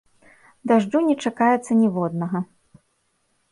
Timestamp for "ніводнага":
1.83-2.43